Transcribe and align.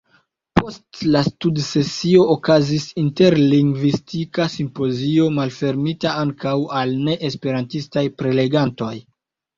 Post 0.59 1.01
la 1.15 1.19
studsesio 1.25 2.23
okazis 2.35 2.87
interlingvistika 3.01 4.47
simpozio, 4.55 5.29
malfermita 5.37 6.17
ankaŭ 6.23 6.57
al 6.81 6.99
neesperantistaj 7.11 8.05
prelegantoj. 8.23 8.95